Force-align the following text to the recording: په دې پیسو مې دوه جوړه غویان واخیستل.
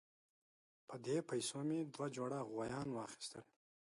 په 0.87 0.95
دې 1.05 1.17
پیسو 1.29 1.57
مې 1.67 1.79
دوه 1.93 2.07
جوړه 2.15 2.39
غویان 2.51 2.87
واخیستل. 2.91 3.43